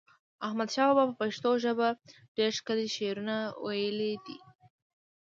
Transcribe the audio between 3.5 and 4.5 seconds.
وایلی دی